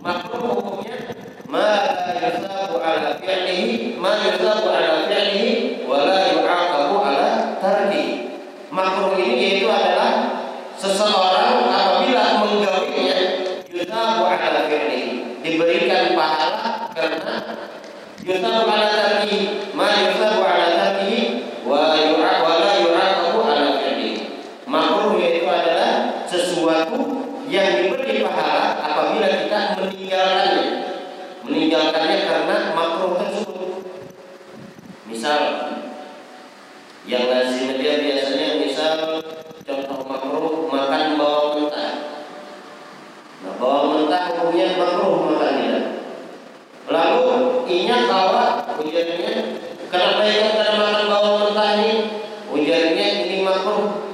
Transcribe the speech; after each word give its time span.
Makruh 0.00 0.48
hukumnya 0.56 0.96
ma 1.44 1.68
yusabu 2.16 2.80
ala 2.80 3.20
fi'lihi 3.20 4.00
ma 4.00 4.16
yusabu 4.24 4.72
ala 4.72 5.04
fi'lihi 5.04 5.84
wa 5.84 6.08
la 6.08 6.32
yu'aqabu 6.32 6.96
ala 7.04 7.60
tarkihi. 7.60 8.32
Makruh 8.72 9.12
ini 9.20 9.34
yaitu 9.36 9.68
adalah 9.68 10.40
seseorang 10.80 11.68
apabila 11.68 12.40
menggawinya 12.40 13.18
yusabu 13.68 14.24
ala 14.24 14.72
fi'lihi 14.72 15.36
diberikan 15.44 16.16
pahala 16.16 16.88
karena 16.96 17.36
yusabu 18.24 18.72
ala 18.72 18.88
tarkihi 18.88 19.68
ma 19.76 20.00
yusabu 20.00 20.40
ala 20.48 20.66
tarkihi 20.80 21.44
wa 21.68 21.92
yu'aq 21.92 22.36
wa 22.40 22.52
la 22.56 22.72
yu'aqabu 22.80 23.38
ala 23.44 23.84
fi'lihi. 23.84 24.48
Makruh 24.64 25.20
yaitu 25.20 25.44
adalah 25.44 26.24
sesuatu 26.24 27.20
yang 27.50 27.82
diberi 27.82 28.22
pahala 28.22 28.78
apabila 28.78 29.26
kita 29.26 29.74
meninggalkannya. 29.74 30.66
Meninggalkannya 31.42 32.18
karena 32.30 32.56
makruh 32.78 33.18
tersebut. 33.18 33.82
Misal 35.10 35.40
yang 37.10 37.26
lazim 37.26 37.74
dia 37.74 37.98
biasanya 37.98 38.62
misal 38.62 39.18
contoh 39.66 40.06
makruh 40.06 40.70
makan 40.70 41.18
bawang 41.18 41.66
mentah. 41.66 41.92
Nah, 43.42 43.52
bawang 43.58 43.86
mentah 43.98 44.22
hukumnya 44.30 44.78
makruh 44.78 45.14
makannya. 45.34 45.74
Lalu 46.86 47.26
inya 47.66 47.98
kawa 48.06 48.44
ujarnya 48.78 49.58
kenapa 49.90 50.22
ya 50.22 50.54
karena 50.54 50.74
makan 50.78 51.04
bawang 51.10 51.36
mentah 51.50 51.70
ini? 51.82 51.94
Ujarnya 52.46 53.06
ini 53.26 53.42
makruh. 53.42 54.06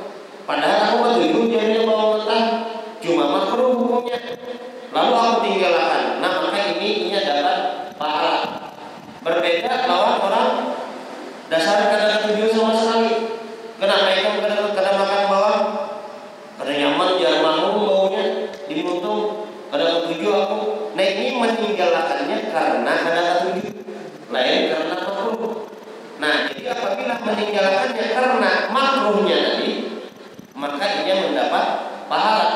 Padahal 0.48 0.80
aku 0.88 0.96
betul 1.04 1.52
ujarnya 1.52 1.84
bawang 1.84 2.10
mentah 2.16 2.44
cuma 2.96 3.24
makruh 3.28 3.76
hukumnya. 3.76 4.18
Lalu 4.94 5.12
aku 5.12 5.36
tinggalkan. 5.44 6.24
Nah 6.24 6.32
maka 6.40 6.60
ini 6.78 7.10
inya 7.10 7.20
dapat 7.20 7.58
pahala. 8.00 8.36
Berbeda 9.20 9.84
lawan 9.84 10.16
orang 10.24 10.50
dasar 11.52 11.92
kada 11.92 12.24
tujuh 12.24 12.48
sama 12.54 12.72
sekali. 12.72 13.12
Kenapa 13.76 14.08
itu 14.16 14.40
kada 14.40 14.72
kada 14.72 14.90
makan 14.96 15.22
bawang? 15.28 15.64
Kada 16.56 16.72
nyaman 16.72 17.20
jar 17.20 17.44
mau 17.44 17.76
baunya 17.76 18.48
di 18.64 18.80
mutung 18.80 19.44
kada 19.68 20.00
ketujuh 20.00 20.32
aku. 20.32 20.60
Nah 20.96 21.04
ini 21.04 21.36
meninggalkannya 21.36 22.38
karena 22.48 22.92
kada 23.04 23.22
ketujuh. 23.36 23.68
Lain 24.32 24.60
karena 24.72 24.96
makruh. 24.96 25.68
Nah 26.16 26.48
jadi 26.48 26.72
apabila 26.72 27.14
meninggalkannya 27.20 28.04
karena 28.16 28.52
makruhnya 28.72 29.36
tadi, 29.44 29.70
maka 30.56 31.04
ia 31.04 31.14
mendapat 31.20 31.66
pahala. 32.08 32.48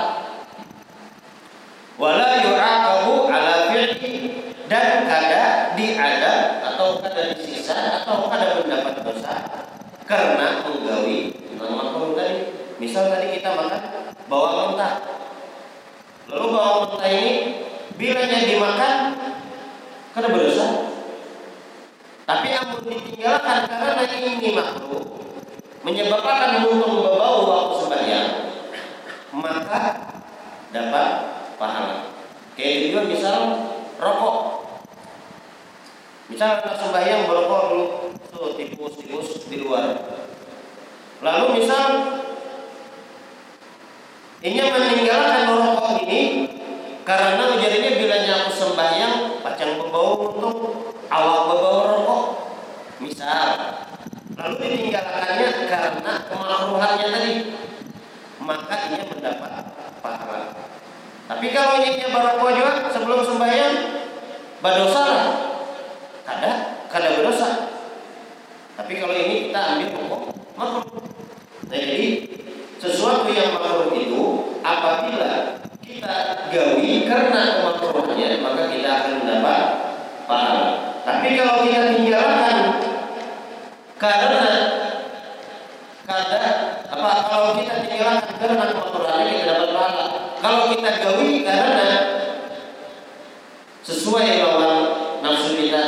Wala 2.01 2.41
yu'aqabu 2.41 3.29
ala 3.29 3.69
fi'li 3.69 4.33
dan 4.73 5.05
kada 5.05 5.77
diadab 5.77 6.65
atau 6.73 6.97
kada 6.97 7.37
disiksa 7.37 8.01
atau 8.01 8.25
kada 8.25 8.57
mendapat 8.57 9.05
dosa 9.05 9.37
karena 10.09 10.65
menggawi 10.65 11.29
tentang 11.29 11.77
makruh 11.77 12.17
tadi. 12.17 12.57
Misal 12.81 13.13
tadi 13.13 13.37
kita 13.37 13.53
makan 13.53 14.17
bawang 14.33 14.73
mentah. 14.73 14.97
Lalu 16.33 16.47
bawang 16.57 16.97
bilanya 17.99 18.39
dimakan 18.47 18.97
kada 20.17 20.29
berdosa. 20.31 20.67
Tapi 22.25 22.49
amun 22.55 22.87
ditinggalkan 22.87 23.67
karena 23.67 24.05
ini 24.23 24.55
makruh 24.55 25.03
menyebabkan 25.83 26.63
muntung 26.63 27.03
berbau 27.03 27.39
waktu 27.51 27.75
sembahyang 27.83 28.31
maka 29.35 29.83
dapat 30.71 31.11
pahala. 31.59 32.15
Kayak 32.55 32.77
juga 32.91 33.01
misal 33.07 33.39
rokok. 33.99 34.37
Misal 36.31 36.63
anak 36.63 36.79
sembahyang 36.79 37.27
berokok 37.27 37.63
dulu 37.71 37.87
tuh 38.31 38.55
tikus-tikus 38.55 39.51
di 39.51 39.67
luar. 39.67 39.99
Lalu 41.21 41.47
misal 41.63 41.87
ini 44.41 44.57
meninggalkan 44.57 45.53
rokok 45.53 45.90
karena 47.11 47.59
jadinya 47.59 47.91
bilanya 47.99 48.33
aku 48.47 48.51
sembahyang 48.55 49.43
pacang 49.43 49.83
berbau 49.83 50.31
untuk 50.31 50.55
awak 51.11 51.41
berbau 51.51 51.79
rokok. 51.91 52.23
Misal 53.03 53.59
lalu 54.39 54.55
ditinggalkannya 54.63 55.67
karena 55.67 56.13
kemakruhannya 56.31 57.07
tadi 57.11 57.33
maka 58.39 58.95
ia 58.95 59.03
mendapat 59.11 59.75
pahala. 59.99 60.55
Tapi 61.27 61.47
kalau 61.51 61.83
ini 61.83 61.99
berokok 61.99 62.51
juga 62.55 62.73
sebelum 62.95 63.27
sembahyang 63.27 63.75
berdosa 64.63 65.03
lah. 65.03 65.27
Kada, 66.23 66.53
kada 66.87 67.09
berdosa. 67.19 67.75
Tapi 68.79 69.03
kalau 69.03 69.19
ini 69.19 69.51
kita 69.51 69.59
ambil 69.59 69.89
hukum 69.99 70.23
makruh. 70.55 71.03
Nah, 71.67 71.75
jadi 71.75 72.07
sesuatu 72.79 73.27
yang 73.35 73.59
makruh 73.59 73.91
itu 73.99 74.23
apabila 74.63 75.59
kita 75.91 76.49
gawi 76.55 77.05
karena 77.05 77.41
kemakruhannya 77.61 78.29
maka 78.41 78.63
kita 78.71 78.89
akan 78.89 79.13
mendapat 79.21 79.63
pahala. 80.25 80.67
Tapi 81.03 81.29
kalau 81.35 81.67
kita 81.67 81.81
tinggalkan 81.99 82.57
karena 84.01 84.45
kada 86.07 86.43
apa 86.89 87.11
kalau 87.29 87.51
kita 87.59 87.85
tinggalkan 87.85 88.30
karena 88.41 88.73
kemakruhannya 88.73 89.33
kita 89.37 89.45
dapat 89.53 89.69
pahala. 89.77 90.07
Kalau 90.41 90.73
kita 90.73 90.91
gawi 91.05 91.45
karena 91.45 91.89
sesuai 93.85 94.41
lawan 94.41 94.77
nafsu 95.21 95.61
kita 95.61 95.85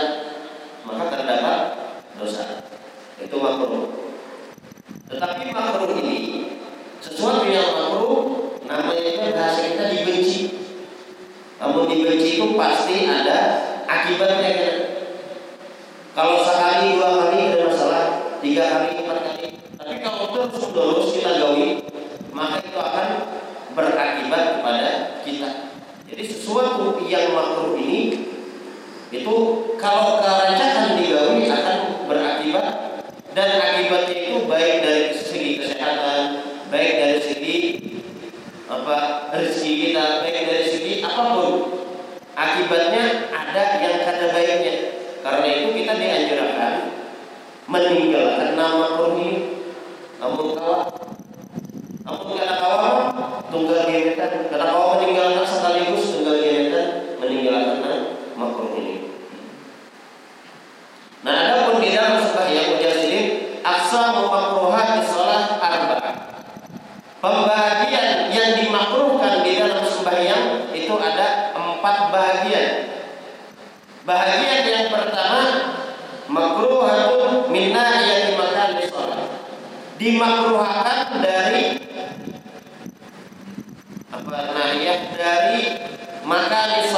maka 0.84 1.04
terdapat 1.08 1.60
dosa. 2.20 2.68
Itu 3.16 3.40
makruh. 3.40 3.88
Tetapi 5.08 5.48
makruh 5.48 5.96
ini 6.04 6.18
sesuatu 7.00 7.48
yang 7.48 7.72
makruh 7.72 8.60
namanya 8.68 9.00
itu 9.00 9.32
bahasa 9.32 9.72
kita 9.72 9.84
dibenci. 9.88 10.40
Namun 11.56 11.88
dibenci 11.88 12.36
itu 12.36 12.52
pasti 12.52 13.08
ada 13.08 13.38
akibatnya. 13.88 14.52
Kalau 16.12 16.44
sekali 16.44 17.00
dua 17.00 17.08
kali 17.16 17.38
ada 17.48 17.72
masalah, 17.72 18.04
tiga 18.44 18.68
kali 18.68 19.00
empat 19.00 19.18
kali. 19.24 19.46
Tapi 19.80 19.94
kalau 20.04 20.28
terus 20.28 20.68
terus 20.68 21.08
kita 21.16 21.32
gawi, 21.40 21.91
maka 22.32 22.64
itu 22.64 22.78
akan 22.80 23.08
berakibat 23.76 24.44
kepada 24.58 24.90
kita. 25.24 25.50
Jadi 26.08 26.22
sesuatu 26.28 27.00
yang 27.08 27.32
makruh 27.32 27.76
ini 27.76 28.32
itu 29.12 29.34
kalau 29.76 30.24
kerancakan 30.24 30.96
digawi 30.96 31.48
akan 31.48 32.08
berakibat 32.08 32.68
dan 33.32 33.48
akibatnya 33.60 34.16
itu 34.28 34.36
baik 34.48 34.74
dari 34.84 35.04
segi 35.16 35.60
kesehatan, 35.60 36.20
baik 36.68 36.92
dari 37.00 37.18
segi 37.20 37.58
apa 38.68 39.28
rezeki 39.36 39.72
kita, 39.88 40.04
baik 40.24 40.36
dari 40.48 40.64
segi 40.68 40.92
apa 41.04 41.22
pun. 41.36 41.52
Akibatnya 42.32 43.28
ada 43.28 43.64
yang 43.84 44.08
kada 44.08 44.32
baiknya. 44.32 44.76
Karena 45.22 45.46
itu 45.46 45.68
kita 45.76 45.92
dianjurkan 46.00 46.74
meninggalkan 47.68 48.56
nama 48.56 48.96
ini. 49.12 49.30
Namun 50.18 50.56
kalau 50.56 50.81
tunggal 53.52 53.84
gebetan, 53.84 54.48
kada 54.48 54.64
kawan 54.72 55.04
meninggalkan 55.04 55.44
sekaligus 55.44 56.16
tunggal 56.16 56.40
gebetan 56.40 56.86
meninggalkan 57.20 58.16
makruh 58.32 58.72
ini. 58.80 59.12
Nah, 61.20 61.32
ada 61.36 61.68
pun 61.68 61.84
di 61.84 61.92
dalam 61.92 62.24
sembahyang 62.24 62.66
mujahidin 62.74 63.24
aksa 63.60 64.16
makruhat 64.16 64.86
di 64.96 65.02
salat 65.04 65.60
arba'ah. 65.60 66.14
Pembagian 67.22 68.32
yang 68.34 68.50
dimakruhkan 68.58 69.46
di 69.46 69.52
dalam 69.60 69.84
sembahyang 69.86 70.74
itu 70.74 70.94
ada 70.98 71.54
empat 71.54 71.96
bagian. 72.10 72.68
Bagian 74.02 74.60
yang 74.66 74.86
pertama 74.90 75.42
makruhatun 76.26 77.52
min 77.52 77.70
yang 77.76 78.34
dimakan 78.34 78.80
di 78.80 78.84
salat. 78.88 79.28
dimakruhkan 80.02 80.81
and 86.70 86.91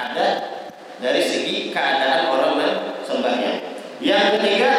Ada 0.00 0.28
dari 0.96 1.20
segi 1.20 1.68
keadaan 1.68 2.32
orang 2.32 2.56
yang 2.56 2.76
sembahyang 3.04 3.60
Yang 4.00 4.26
ketiga 4.40 4.74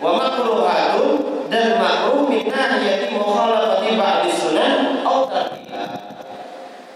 Wa 0.00 0.10
makruhatun 0.16 1.48
dan 1.50 1.82
makruh 1.82 2.30
minah 2.30 2.78
yaitu 2.78 3.10
mukhalafati 3.10 3.98
ba'di 3.98 4.30
sunan 4.30 5.02
tarkiha 5.02 5.84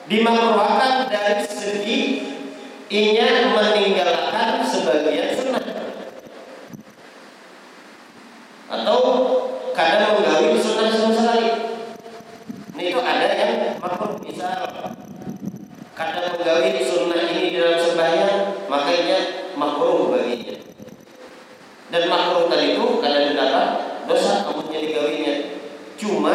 dimakruhkan 0.06 1.11
dari 1.11 1.43
segi 1.43 2.00
inya 2.87 3.50
meninggalkan 3.50 4.62
sebagian 4.62 5.34
sunnah. 5.34 5.64
Atau 8.70 9.00
kadang 9.75 10.22
menggawi 10.22 10.61
sunnah 10.62 10.87
sama 10.94 11.11
sekali. 11.19 11.49
Ini 12.78 12.82
itu 12.94 13.00
ada 13.02 13.26
yang 13.34 13.52
makruh 13.82 14.22
misal 14.22 14.70
kadang 15.99 16.38
menggawi 16.38 16.78
sunnah 16.84 17.22
ini 17.34 17.55
dalam 17.58 17.78
sembahyang 17.82 18.34
makanya 18.70 19.19
makruh 19.58 20.14
baginya. 20.14 20.58
Dan 21.94 22.11
makruh 22.11 22.50
tadi 22.50 22.75
itu 22.75 22.99
kadang 22.99 23.31
mendapat 23.31 23.67
dosa 24.11 24.50
amunnya 24.50 24.82
digawinya. 24.82 25.35
Cuma 25.94 26.35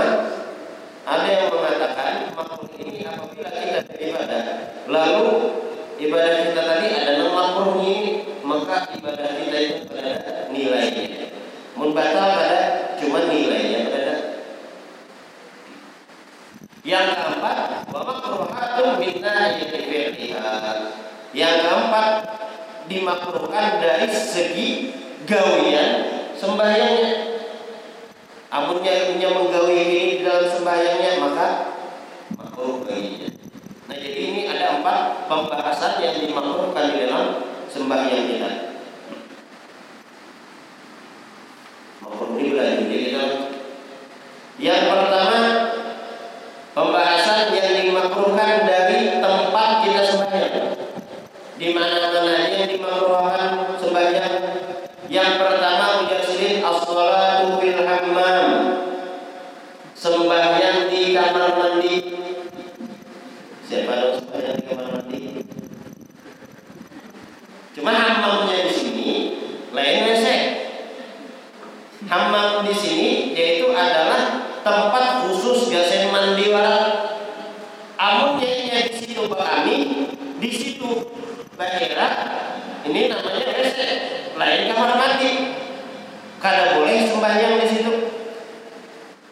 ada 1.03 1.27
yang 1.27 1.51
mengatakan 1.51 2.31
makruh 2.31 2.71
ini 2.79 3.03
apabila 3.03 3.51
kita 3.51 3.83
beribadah. 3.91 4.43
Lalu 4.87 5.27
ibadah 5.99 6.35
kita 6.47 6.61
tadi 6.63 6.87
ada 6.95 7.27
makruh 7.27 7.75
ini 7.83 8.23
maka 8.39 8.87
ibadah 9.03 9.35
kita 9.35 9.57
itu 9.59 9.91
ada 9.99 10.47
nilainya. 10.47 11.27
Membatal 11.75 12.27
pada 12.39 12.61
cuma 12.95 13.27
nilainya 13.27 13.91
pada. 13.91 14.15
Yang 16.87 17.07
keempat 17.19 17.57
bahwa 17.91 18.15
makruhatun 18.15 18.89
minna 19.03 19.59
yang 21.35 21.55
keempat 21.67 22.07
dimakruhkan 22.87 23.83
dari 23.83 24.07
segi 24.07 24.98
gawian 25.29 25.89
sembahyangnya 26.33 27.11
amunnya 28.49 29.13
punya 29.13 29.29
menggawi 29.29 29.75
ini 29.77 29.99
di 30.17 30.17
dalam 30.25 30.49
sembahyangnya 30.49 31.11
maka 31.21 31.47
makruh 32.33 32.81
baginya 32.81 33.29
nah 33.85 33.95
jadi 33.95 34.19
ini 34.19 34.41
ada 34.49 34.81
empat 34.81 35.29
pembahasan 35.29 36.01
yang 36.01 36.17
dimakruhkan 36.17 36.85
di 36.89 36.97
dalam 37.05 37.25
sembahyang 37.69 38.25
kita 38.25 38.69
Yang 44.59 44.91
pertama 44.91 45.39
pembahasan 46.75 47.55
yang 47.55 47.79
dimakruhkan 47.79 48.67
dari 48.67 49.23
tempat 49.23 49.69
kita 49.87 50.01
sembahyang. 50.03 50.75
Di 51.55 51.67
mana-mana 51.71 52.51
yang 52.51 52.67
dimakruhkan. 52.67 53.68
Yang 55.09 55.41
pertama 55.41 56.05
mujassidin 56.05 56.61
as-salatu 56.61 57.57
fil 57.57 57.81
hammam. 57.81 58.47
Sembahyang 59.97 60.85
di 60.93 61.17
kamar 61.17 61.57
mandi. 61.57 61.95
Siapa 63.65 63.89
yang 63.89 64.13
sembahyang 64.21 64.55
di 64.61 64.63
kamar 64.69 64.87
mandi? 64.93 65.21
Cuma 67.73 67.89
hammamnya 67.89 68.69
di 68.69 68.73
sini 68.77 69.09
lain 69.73 69.97
WC. 70.13 70.27
Hammam 72.05 72.69
di 72.69 72.73
sini 72.77 73.33
yaitu 73.33 73.73
adalah 73.73 74.45
tempat 74.61 75.25
khusus 75.25 75.73
gasen 75.73 76.13
mandi 76.13 76.53
warak. 76.53 77.17
Amun 77.97 78.37
di 78.45 78.93
situ 78.93 79.25
kami, 79.25 79.75
di 80.37 80.49
situ 80.53 81.11
daerah 81.57 82.13
ini 82.85 83.11
namanya 83.11 83.58
Mandi. 84.87 85.31
Kada 86.39 86.79
boleh 86.79 87.03
sembahyang 87.03 87.59
di 87.59 87.67
situ. 87.67 87.93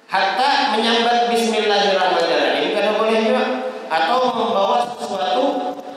Hatta 0.08 0.76
menyambat 0.76 1.32
Bismillahirrahmanirrahim 1.32 2.76
kada 2.76 3.00
boleh 3.00 3.18
juga. 3.24 3.44
Atau 3.88 4.36
membawa 4.36 4.84
sesuatu 4.84 5.44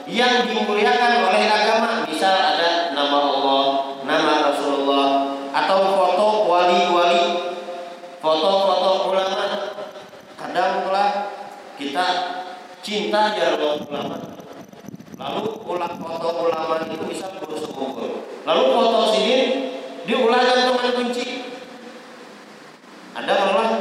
yang 0.07 0.47
dimuliakan 0.47 1.27
oleh 1.27 1.43
agama, 1.43 2.07
misal 2.07 2.31
ada 2.31 2.95
nama 2.95 3.17
Allah, 3.19 3.63
nama 4.07 4.33
Rasulullah, 4.51 5.07
atau 5.51 5.79
foto 5.99 6.27
wali-wali, 6.47 7.23
foto-foto 8.23 9.11
ulama. 9.11 9.75
Kadang 10.39 10.87
pula 10.87 11.35
kita 11.75 12.07
cinta 12.79 13.35
jalan 13.35 13.83
ulama. 13.83 14.30
Ulang 15.71 16.03
foto 16.03 16.51
ulama 16.51 16.83
itu 16.83 16.99
bisa 17.07 17.31
terus 17.31 17.71
kumpul. 17.71 18.27
Lalu 18.43 18.63
foto 18.75 19.15
sini 19.15 19.37
diulang 20.03 20.43
gantungan 20.43 20.91
kunci. 20.99 21.47
Ada 23.15 23.33
malah 23.47 23.71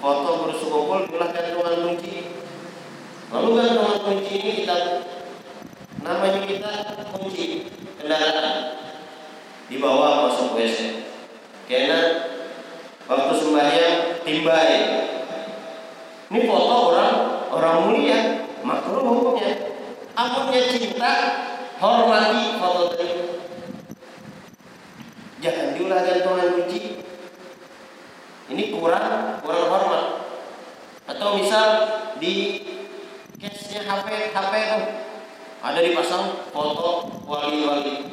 foto 0.00 0.48
bersukumpul 0.48 1.12
diulang 1.12 1.36
gantungan 1.36 1.76
kunci. 1.84 2.40
Lalu 3.28 3.48
gantungan 3.52 3.98
kunci 4.00 4.32
ini 4.32 4.52
kita 4.64 4.76
namanya 6.00 6.40
kita 6.48 6.72
kunci 7.12 7.68
kendaraan 8.00 8.80
dibawa 9.68 10.32
masuk 10.32 10.56
WC. 10.56 11.04
Karena 11.68 12.00
waktu 13.04 13.32
sembahyang 13.36 14.24
timbai. 14.24 14.72
Ini 16.32 16.48
foto 16.48 16.96
orang 16.96 17.14
orang 17.52 17.76
mulia, 17.84 18.48
makruh 18.64 19.04
hukumnya. 19.04 19.65
Amunnya 20.16 20.64
cinta, 20.72 21.12
hormati 21.76 22.56
tadi. 22.56 23.08
Jangan 25.44 25.76
diulah 25.76 26.00
gantungan 26.00 26.56
kunci. 26.56 27.04
Ini 28.48 28.64
kurang 28.72 29.36
kurang 29.44 29.68
hormat. 29.68 30.04
Atau 31.04 31.36
misal 31.36 31.68
di 32.16 32.64
case-nya 33.36 33.84
HP 33.84 34.32
HP 34.32 34.52
itu 34.56 34.80
ada 35.60 35.80
dipasang 35.84 36.48
foto 36.48 37.12
wali-wali 37.28 38.08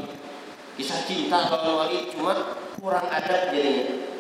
kisah 0.75 1.07
cinta 1.07 1.48
kalau 1.48 1.88
wali 1.88 2.12
cuma 2.12 2.60
kurang 2.83 3.07
adab 3.07 3.48
jadinya. 3.55 4.12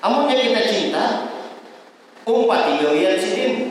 Amunnya 0.00 0.40
kita 0.40 0.62
cinta, 0.64 1.04
umpat 2.24 2.80
tiga 2.80 3.12
sidin 3.20 3.67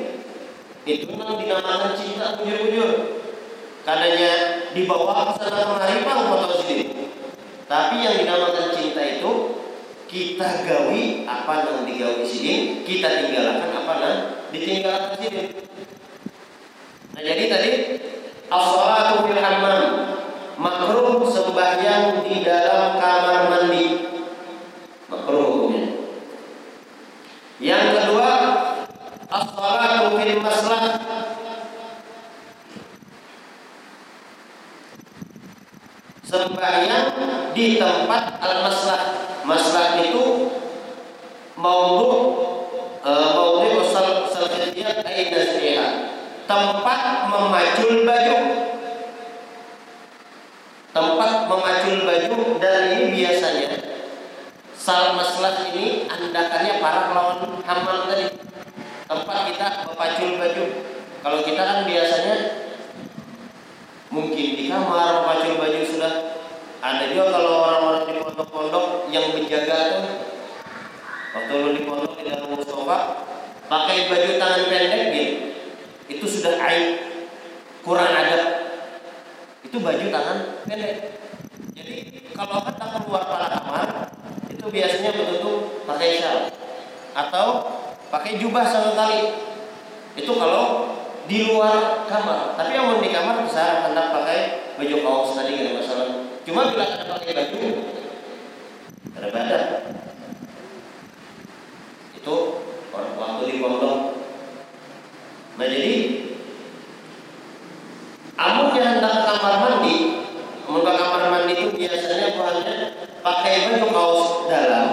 itu 0.88 1.12
nang 1.20 1.36
dinamakan 1.36 2.00
cinta 2.00 2.40
bujur-bujur. 2.40 3.20
Kadanya 3.84 4.32
dibawa 4.72 5.32
ke 5.32 5.44
sana 5.44 5.64
kemari 5.68 6.04
bang 6.04 6.22
foto 6.32 6.48
sidin. 6.64 7.12
Tapi 7.68 7.96
yang 8.00 8.16
dinamakan 8.24 8.72
cinta 8.72 9.04
itu 9.04 9.32
kita 10.08 10.64
gawi 10.64 11.28
apa 11.28 11.68
yang 11.68 11.80
digawi 11.84 12.24
sidin, 12.24 12.88
kita 12.88 13.28
tinggalkan 13.28 13.70
apa 13.76 13.94
yang 14.00 14.18
ditinggalkan 14.56 15.14
sidin. 15.20 15.48
Nah 17.12 17.22
jadi 17.24 17.44
tadi 17.52 17.72
as-salatu 18.48 19.28
fil 19.28 19.40
hammam 19.44 19.84
makruh 20.56 21.20
sembahyang 21.28 22.24
di 22.24 22.42
dalam 22.48 22.98
kamar 22.98 23.52
mandi 23.52 23.86
makruh 25.12 25.44
hukumnya 25.54 25.86
yang 27.60 27.94
kedua 27.94 28.28
fil 30.38 30.46
maslah 30.46 31.02
sembahyang 36.22 37.10
di 37.58 37.82
tempat 37.82 38.38
al-maslah 38.38 39.02
masalah 39.50 39.98
itu 40.06 40.54
mau 41.58 42.06
uh, 43.02 43.30
maudhu 43.34 43.82
sal 43.90 44.30
salfiyah 44.30 45.02
aidasriha 45.02 46.14
tempat 46.46 47.02
memacul 47.34 48.06
baju. 48.06 48.38
Tempat 50.94 51.34
memacul 51.50 51.98
baju 52.06 52.38
dan 52.62 52.94
ini 52.94 53.06
biasanya 53.14 53.70
sal 54.78 55.18
masalah 55.18 55.66
ini 55.74 56.06
andakannya 56.06 56.78
para 56.78 57.10
lawan 57.14 57.62
hamal 57.66 58.06
tadi 58.06 58.57
tempat 59.08 59.38
kita 59.50 59.68
memacul 59.88 60.30
baju 60.36 60.66
kalau 61.24 61.40
kita 61.42 61.62
kan 61.64 61.80
biasanya 61.88 62.36
mungkin 64.12 64.48
di 64.56 64.64
kamar 64.68 65.24
memacul 65.24 65.60
baju 65.60 65.80
sudah. 65.84 66.14
Ada 66.78 67.10
juga 67.10 67.34
kalau 67.34 67.54
orang-orang 67.66 68.04
di 68.06 68.22
pondok-pondok 68.22 69.10
yang 69.10 69.34
menjaga 69.34 69.98
tuh 69.98 70.06
waktu 71.34 71.54
lu 71.58 71.70
di 71.74 71.82
pondok 71.90 72.22
di 72.22 72.30
dalam 72.30 72.54
musofa 72.54 73.28
pakai 73.66 74.08
baju 74.08 74.30
tangan 74.38 74.64
pendek 74.70 75.04
gitu 75.12 75.34
itu 76.08 76.26
sudah 76.30 76.62
aib. 76.70 76.88
Kurang 77.82 78.14
adab. 78.14 78.44
Itu 79.66 79.82
baju 79.82 80.06
tangan 80.06 80.38
pendek. 80.70 81.18
Jadi 81.74 81.96
kalau 82.38 82.62
kita 82.62 82.86
keluar 83.02 83.24
pada 83.26 83.48
kamar 83.58 83.88
itu 84.54 84.66
biasanya 84.70 85.10
betul-betul 85.18 85.56
pakai 85.90 86.22
shawl. 86.22 86.54
Atau 87.18 87.48
pakai 88.08 88.40
jubah 88.40 88.64
sekali 88.68 89.22
itu 90.18 90.32
kalau 90.34 90.96
di 91.28 91.44
luar 91.52 92.08
kamar. 92.08 92.56
Tapi 92.56 92.72
yang 92.72 92.98
di 93.04 93.10
kamar 93.12 93.44
bisa 93.44 93.88
hendak 93.88 94.16
pakai 94.16 94.40
baju 94.80 94.96
kaos 95.04 95.36
tadi 95.36 95.60
tidak 95.60 95.84
masalah. 95.84 96.08
Cuma 96.48 96.72
bila 96.72 96.86
kita 96.88 97.06
pakai 97.12 97.32
baju 97.36 97.58
ada 99.18 99.34
badan 99.34 99.64
itu 102.14 102.36
orang 102.94 103.14
waktu 103.18 103.44
di 103.50 103.54
pondok 103.58 103.98
nah 105.58 105.66
jadi 105.66 105.96
amun 108.38 108.78
yang 108.78 109.02
hendak 109.02 109.26
kamar 109.26 109.54
mandi 109.58 109.96
amun 110.70 110.86
ke 110.86 110.92
kamar 111.02 111.24
mandi 111.34 111.54
itu 111.58 111.66
biasanya 111.74 112.38
bahannya 112.38 112.76
pakai 113.26 113.54
baju 113.74 113.88
kaos 113.90 114.30
dalam 114.46 114.88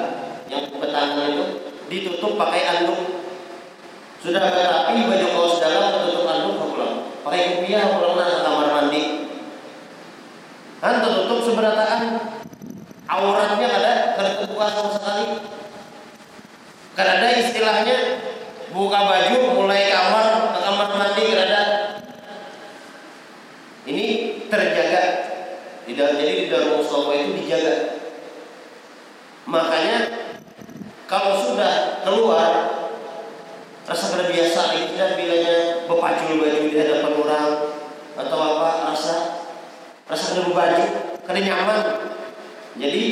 yang 0.48 0.72
petangan 0.72 1.36
itu 1.36 1.63
ditutup 1.88 2.40
pakai 2.40 2.62
anduk 2.64 3.24
sudah 4.24 4.40
rapi 4.40 5.04
baju 5.04 5.26
kaos 5.36 5.60
dalam 5.60 5.92
tertutup 5.92 6.24
anduk 6.24 6.56
pulang. 6.56 7.12
Pakai 7.20 7.60
kopiah 7.60 7.92
pulang 7.92 8.16
ke 8.16 8.40
kamar 8.40 8.68
mandi. 8.72 9.02
Kan 10.80 11.04
tertutup 11.04 11.44
seberataan 11.44 12.24
auratnya 13.04 13.68
ada 13.68 13.92
terbuka 14.16 14.66
sama 14.72 14.90
sekali. 14.96 15.26
Karena 16.96 17.12
ada 17.20 17.28
istilahnya 17.36 17.96
buka 18.72 18.98
baju 19.04 19.36
mulai 19.60 19.92
kamar 19.92 20.56
ke 20.56 20.60
kamar 20.72 20.88
mandi 20.96 21.24
karena 21.28 21.62
ini 23.84 24.06
terjaga. 24.48 25.04
Tidak 25.84 26.08
jadi 26.16 26.32
di 26.32 26.46
dalam 26.48 26.80
itu 26.80 27.28
dijaga. 27.44 27.76
Makanya 29.44 30.23
kalau 31.14 31.38
sudah 31.46 32.02
keluar 32.02 32.50
rasa 33.86 34.04
kada 34.10 34.26
biasa 34.34 34.60
itu 34.82 34.98
dan 34.98 35.14
bilanya 35.14 35.86
berpacul 35.86 36.42
baju 36.42 36.58
di 36.66 36.74
hadapan 36.74 37.14
orang 37.22 37.50
atau 38.18 38.38
apa 38.42 38.90
rasa 38.90 39.14
rasa 40.10 40.24
kada 40.34 40.50
baju 40.50 40.84
kada 41.22 41.38
nyaman. 41.38 41.80
Jadi 42.74 43.04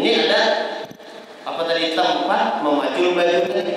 ini 0.00 0.08
ada 0.16 0.40
apa 1.44 1.60
tadi 1.68 1.92
tempat 1.92 2.64
memacul 2.64 3.20
baju 3.20 3.38
tadi. 3.52 3.76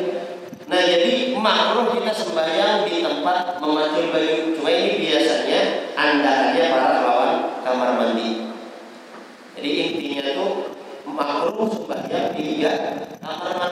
Nah 0.72 0.80
jadi 0.80 1.36
makruh 1.36 2.00
kita 2.00 2.16
sembahyang 2.16 2.88
di 2.88 3.04
tempat 3.04 3.60
memacul 3.60 4.08
baju. 4.08 4.36
Cuma 4.56 4.72
ini 4.72 5.04
biasanya 5.04 5.92
andalannya 6.00 6.64
para 6.72 6.88
lawan 7.04 7.32
kamar 7.60 7.90
mandi 8.00 8.56
jadi 9.56 9.70
intinya 9.88 10.24
tuh 10.36 10.52
makruh 11.08 11.72
sembahyang 11.72 12.36
di 12.36 12.60
kamar 13.24 13.72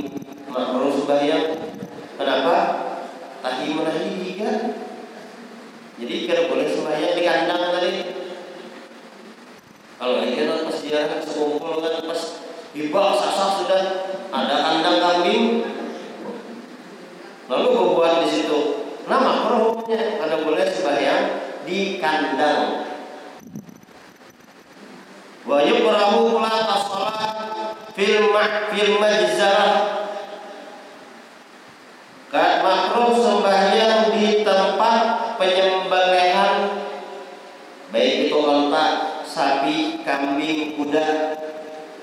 makruh 0.51 0.91
sembahyang. 0.91 1.45
Kenapa? 2.19 2.55
Tadi 3.41 3.73
menahi 3.73 4.37
kan 4.37 4.57
jadi 5.97 6.15
kalau 6.29 6.43
boleh 6.53 6.67
sembahyang 6.69 7.13
di 7.17 7.23
kandang 7.25 7.63
tadi. 7.73 7.93
Kalau 10.01 10.17
ini 10.21 10.33
kan 10.33 10.65
pas 10.65 10.77
dia 10.81 11.01
sekumpul 11.25 11.81
kan 11.81 12.05
pas 12.05 12.21
di 12.73 12.89
bawah 12.93 13.17
sudah. 13.17 13.83
Ada 14.31 14.55
kandang 14.63 14.97
kambing. 15.03 15.43
Lalu 17.51 17.67
berbuat 17.75 18.13
di 18.23 18.27
situ 18.31 18.59
nama 19.11 19.51
hukumnya 19.51 20.23
kalau 20.23 20.37
boleh 20.47 20.65
sembahyang 20.71 21.25
di 21.67 21.99
kandang. 21.99 22.89
Wajib 25.41 25.83
yukrahu 25.83 26.37
pulang 26.37 26.69
as-salat 26.69 27.75
fil 27.97 28.29
fil 28.71 28.93
Gak 32.31 32.63
makruh 32.63 33.11
sembahyang 33.11 34.15
di 34.15 34.39
tempat 34.47 35.35
penyembelihan 35.35 36.79
baik 37.91 38.31
itu 38.31 38.37
onta, 38.39 39.19
sapi, 39.27 39.99
kambing, 40.07 40.79
kuda. 40.79 41.35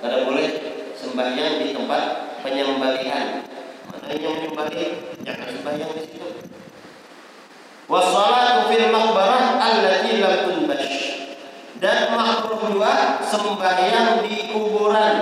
Tidak 0.05 0.21
boleh 0.29 0.49
sembahyang 0.93 1.65
di 1.65 1.73
tempat 1.73 2.05
penyembelihan. 2.45 3.49
Mana 3.89 4.09
yang 4.13 4.37
menyembelih 4.37 5.17
jangan 5.25 5.49
sembahyang 5.49 5.93
di 5.97 6.01
situ. 6.05 6.29
Wassalatu 7.89 8.69
fil 8.69 8.93
maqbarah 8.93 9.57
allati 9.57 10.21
lam 10.21 10.37
tunbash. 10.45 10.97
Dan 11.81 12.13
makruh 12.13 12.69
juga 12.69 13.25
sembahyang 13.25 14.29
di 14.29 14.53
kuburan. 14.53 15.15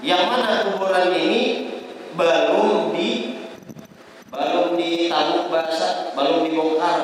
Yang 0.00 0.22
mana 0.24 0.50
kuburan 0.72 1.12
ini 1.20 1.42
belum 2.16 2.96
di 2.96 3.31
belum 4.32 4.80
ditabuk 4.80 5.52
basah, 5.52 6.16
belum 6.16 6.48
dibongkar. 6.48 7.00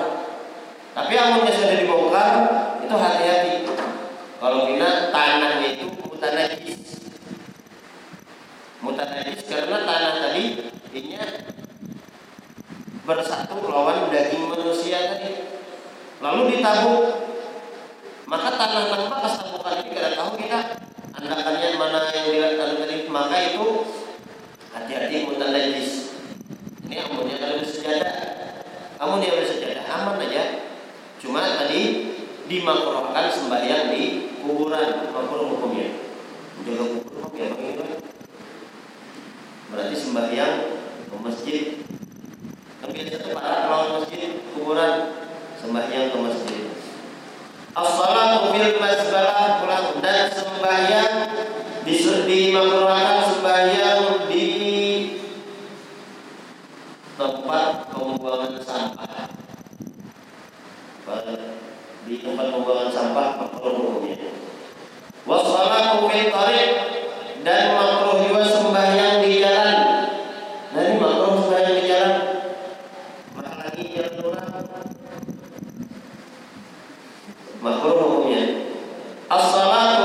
Tapi 0.97 1.13
amunnya 1.13 1.53
sudah 1.53 1.77
dibongkar, 1.77 2.33
itu 2.81 2.97
hati-hati. 2.97 3.53
Kalau 4.39 4.65
kita 4.73 5.13
tanahnya 5.13 5.69
itu 5.77 5.87
mutan 6.09 6.33
najis. 6.33 7.05
Mutan 8.81 9.09
najis 9.13 9.45
karena 9.45 9.85
tanah 9.85 10.13
tadi 10.25 10.45
ini 10.97 11.21
bersatu 13.05 13.61
lawan 13.69 14.09
daging 14.09 14.49
manusia 14.49 15.13
tadi. 15.13 15.53
Lalu 16.25 16.57
ditabuk. 16.57 17.29
Maka 18.29 18.49
tanah 18.57 18.85
tanpa 18.93 19.17
kesabukan 19.25 19.75
ini 19.85 19.89
kita 19.97 20.13
tahu 20.17 20.37
kita 20.37 20.61
andakannya 21.17 21.69
mana 21.77 22.09
yang 22.13 22.25
dilihat 22.25 22.53
tadi. 22.57 22.97
Maka 23.09 23.37
itu 23.53 23.67
hati-hati 24.73 25.17
mutan 25.29 25.53
najis 25.53 26.09
ini 26.89 27.05
amunnya 27.05 27.37
kalau 27.37 27.61
bersejadah 27.61 28.17
amun 28.99 29.23
yang 29.23 29.39
bersejadah 29.39 29.87
aman 29.87 30.23
aja. 30.27 30.67
Cuma 31.19 31.43
tadi 31.43 32.15
dimakruhkan 32.51 33.31
sembahyang 33.31 33.95
di 33.95 34.35
kuburan 34.43 35.11
makruh 35.11 35.55
hukumnya 35.55 35.95
menjaga 36.59 36.85
kubur 36.95 37.31
ya 37.35 37.47
bagaimana? 37.55 37.97
Berarti 39.69 39.95
sembahyang 39.95 40.55
ke 41.09 41.17
masjid. 41.23 41.63
Tapi 42.79 43.11
satu 43.11 43.31
para 43.35 43.71
lawan 43.71 44.03
masjid 44.03 44.43
kuburan. 44.55 44.93
Sembahyang 45.59 46.15
ke 46.15 46.19
masjid. 46.23 46.63
As-salatu 47.75 48.55
fil 48.55 48.79
pulang. 48.79 49.87
Dan 49.99 50.31
sembahyang 50.31 51.19
dimakruhkan 52.29 53.25
sembahyang 53.33 53.78
tempat 57.49 57.89
pembuangan 57.97 58.61
sampah. 58.61 59.33
Di 62.05 62.21
tempat 62.21 62.53
pembuangan 62.53 62.93
sampah 62.93 63.41
makruh 63.41 63.73
hukumnya 63.73 64.37
fil 66.13 66.29
tariq 66.29 66.71
dan 67.49 67.73
makruh 67.73 68.21
juga 68.29 68.45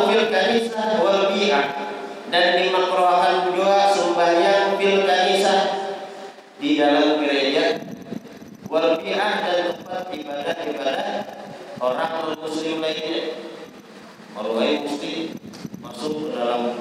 fil 0.07 0.31
kanisah 0.31 1.03
wal 1.03 1.35
bi'ah 1.35 1.67
dan 2.31 2.47
dimakruhkan 2.55 3.51
juga 3.51 3.91
sembahyang 3.91 4.79
fil 4.79 5.03
kanisah 5.03 5.83
di 6.63 6.79
dalam 6.79 7.19
gereja 7.19 7.75
wal 8.71 8.95
bi'ah 9.03 9.33
dan 9.43 9.75
tempat 9.75 10.07
ibadah-ibadah 10.63 10.99
orang 11.83 12.39
muslim 12.39 12.79
lainnya. 12.79 13.35
Kalau 14.33 14.57
mesti 14.57 15.35
masuk 15.83 16.31
dalam 16.31 16.79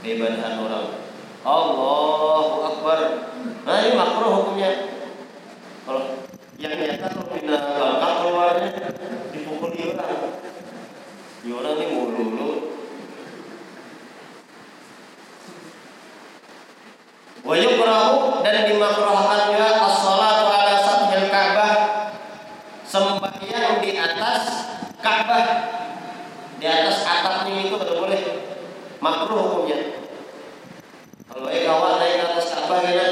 keibadahan 0.00 0.64
orang. 0.64 0.86
Allahu 1.46 2.56
Akbar. 2.64 2.98
Nah 3.62 3.76
ini 3.84 3.90
makruh 3.94 4.32
hukumnya. 4.42 4.70
Kalau 5.86 6.26
yang 6.56 6.74
nyata 6.74 7.06
kalau 7.12 7.30
pindah 7.30 7.60
bangka 7.76 8.08
keluarnya 8.24 8.70
dipukul 9.30 9.70
dia 9.76 9.94
orang. 9.94 10.42
Dia 11.44 11.52
orang 11.54 11.74
ini 11.78 11.86
mulu 11.94 12.50
Wajib 17.46 17.78
perahu 17.78 18.42
dan 18.42 18.66
dimakruhkan 18.66 19.54
juga 19.54 19.78
as-salatu 19.86 20.50
ala 20.50 20.74
sathil 20.82 21.30
Ka'bah 21.30 21.74
sembahyang 22.82 23.78
di 23.86 23.94
atas 23.94 24.44
Ka'bah. 25.06 25.46
Di 26.58 26.66
atas 26.66 27.06
atapnya 27.06 27.62
itu 27.62 27.78
tidak 27.78 27.96
boleh. 28.02 28.22
Makruh 28.98 29.38
hukumnya. 29.38 30.02
Kalau 31.30 31.46
eh 31.46 31.62
kawan 31.62 32.02
naik 32.02 32.14
ke 32.18 32.24
atas 32.26 32.46
Ka'bah 32.50 32.82
ya. 32.82 33.08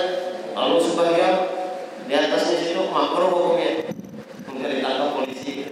Lalu 0.59 0.77
sembahyang 0.83 1.37
di 2.11 2.13
atasnya 2.19 2.57
situ 2.59 2.83
makruh 2.91 3.31
hukumnya. 3.31 3.95
Mungkin 4.51 4.71
ditangkap 4.75 5.09
polisi. 5.15 5.71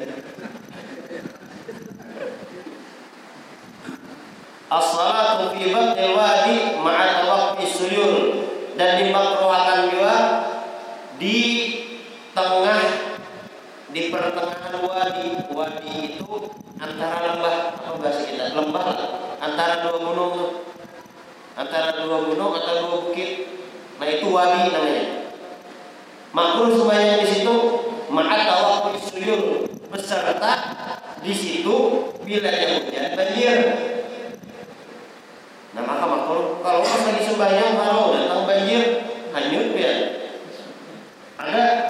As-salatu 4.71 5.59
fi 5.59 5.75
batnil 5.75 6.15
wadi 6.15 6.57
ma'a 6.81 7.27
tawaqqi 7.27 7.67
suyur 7.67 8.15
dan 8.79 9.05
dimakruhkan 9.05 9.91
juga 9.91 10.17
di 11.21 11.39
tengah 12.33 12.81
di 13.93 14.09
pertengahan 14.09 14.52
wadi. 14.81 15.29
Wadi 15.53 15.95
itu 16.17 16.31
antara 16.81 17.37
lembah 17.37 17.57
apa 17.77 17.97
bahasa 18.01 18.23
kita? 18.25 18.57
Lembah 18.57 18.87
antara 19.43 19.85
dua 19.85 19.97
gunung. 20.01 20.35
Antara 21.53 22.01
dua 22.01 22.19
gunung 22.33 22.53
atau 22.57 22.73
dua 22.81 22.99
bukit. 23.11 23.31
Nah 24.01 24.09
itu 24.09 24.27
wadi 24.33 24.73
namanya. 24.73 25.07
Makruh 26.33 26.73
semuanya 26.73 27.21
di 27.21 27.29
situ 27.29 27.55
ma'at 28.09 28.49
suyur 28.97 29.69
beserta 29.93 30.53
di 31.21 31.33
situ 31.37 31.77
bila 32.25 32.51
hujan 32.51 33.13
banjir. 33.13 33.57
Nah 35.73 35.83
maka 35.85 36.05
makhluk 36.05 36.61
kalau 36.61 36.81
pas 36.85 37.03
lagi 37.09 37.23
sembahyang 37.25 37.73
kalau 37.77 38.17
datang 38.17 38.49
banjir 38.49 38.83
hanyut 39.33 39.69
ya. 39.77 39.95
Ada 41.41 41.82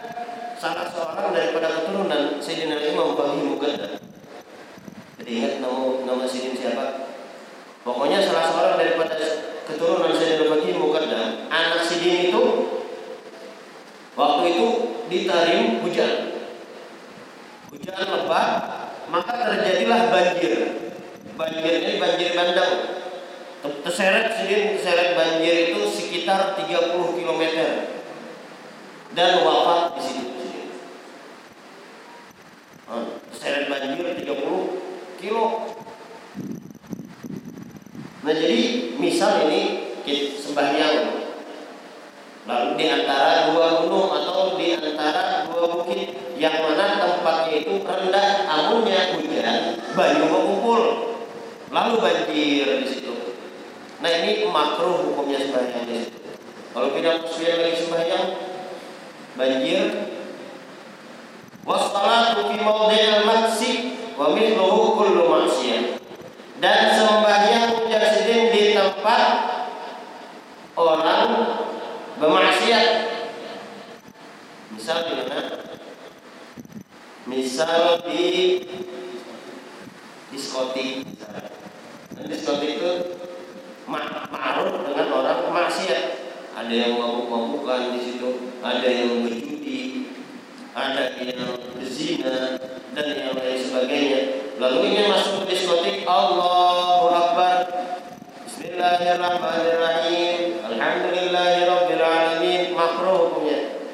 salah 0.62 0.86
seorang 0.86 1.34
daripada 1.34 1.74
keturunan 1.74 2.38
Sayyidina 2.38 2.78
Imam 2.94 3.18
Bahi 3.18 3.50
Mugadda. 3.50 3.98
Jadi 5.18 5.30
ingat 5.42 5.58
nama 5.58 6.06
nama 6.06 6.22
Sayyidina 6.22 6.54
siapa? 6.54 6.86
Pokoknya 7.82 8.22
salah 8.22 8.46
seorang 8.46 8.78
daripada 8.78 9.18
keturunan 9.66 10.14
Sayyidina 10.14 10.54
Bahi 10.54 10.70
Mugadda, 10.78 11.50
anak 11.50 11.82
Sayyidina 11.82 12.30
itu 12.30 12.44
waktu 14.14 14.42
itu 14.54 14.66
ditarim 15.10 15.82
hujan. 15.82 16.14
Hujan 17.74 17.98
lebat, 18.06 18.48
maka 19.10 19.32
terjadilah 19.34 20.14
banjir. 20.14 20.54
Banjir 21.34 21.74
ini 21.80 21.96
banjir 21.98 22.36
bandang 22.36 22.74
Terseret 23.62 24.36
sendiri 24.36 24.78
terseret 24.78 25.18
banjir 25.18 25.74
itu 25.74 25.80
sekitar 25.90 26.54
30 26.54 27.18
km 27.18 27.42
dan 29.16 29.42
wafat 29.42 29.98
di 29.98 30.02
situ. 30.06 30.41
Nah, 32.88 33.18
terseret 33.30 33.70
banjir 33.70 34.06
30 34.18 35.18
kilo. 35.22 35.46
Nah 38.22 38.34
jadi 38.34 38.60
misal 39.02 39.50
ini 39.50 39.62
sembahyang 40.38 41.22
lalu 42.42 42.68
di 42.74 42.86
antara 42.90 43.54
dua 43.54 43.82
gunung 43.82 44.10
atau 44.10 44.58
di 44.58 44.74
antara 44.74 45.46
dua 45.46 45.78
bukit 45.78 46.34
yang 46.38 46.58
mana 46.58 46.98
tempatnya 46.98 47.54
itu 47.54 47.82
rendah 47.86 48.50
amunnya 48.50 49.14
hujan 49.14 49.78
banyu 49.94 50.26
mengumpul 50.26 50.82
lalu 51.70 51.94
banjir 52.02 52.82
di 52.82 52.86
situ 52.86 53.14
Nah 54.02 54.10
ini 54.10 54.50
makruh 54.50 54.98
hukumnya 55.06 55.38
sembahyang 55.38 55.86
di 55.86 55.94
situ. 56.02 56.18
Kalau 56.74 56.90
tidak 56.98 57.22
muslim 57.22 57.54
lagi 57.62 57.78
sembahyang 57.78 58.26
banjir 59.38 59.82
wassalatu 61.62 62.50
fi 62.50 62.56
mawdi'il 62.62 63.22
maksi 63.26 63.72
wa 64.18 64.34
mithluhu 64.34 64.98
kullu 64.98 65.22
maksiyah. 65.30 65.98
Dan 66.62 66.94
sembahyang 66.94 67.90
jasidin 67.90 68.54
di 68.54 68.62
tempat 68.78 69.26
orang 70.78 71.30
bermaksiat. 72.22 72.86
Misal 74.70 74.98
di 75.06 75.12
mana? 75.18 75.42
Misal 77.26 78.02
di 78.06 78.22
diskotik. 80.30 81.06
Nah, 82.14 82.24
diskotik 82.30 82.78
itu 82.78 82.92
ma'ruf 83.90 84.86
dengan 84.86 85.08
orang 85.10 85.50
maksiat. 85.50 86.04
Ada 86.52 86.70
yang 86.70 86.94
mabuk-mabukan 87.00 87.96
di 87.96 88.00
situ, 88.06 88.54
ada 88.62 88.86
yang 88.86 89.26
berjudi, 89.26 90.01
ada 90.72 91.20
yang 91.20 91.60
berzina 91.76 92.56
dan 92.96 93.06
yang 93.12 93.36
lain 93.36 93.60
sebagainya. 93.60 94.20
Lalu 94.56 94.78
ini 94.88 95.12
masuk 95.12 95.44
ke 95.44 95.52
diskotik 95.52 96.08
Allahu 96.08 97.12
Akbar. 97.12 97.56
Bismillahirrahmanirrahim. 98.48 100.64
Alhamdulillahirabbil 100.64 102.04
alamin. 102.04 102.72
Makruh 102.72 103.16
hukumnya. 103.28 103.84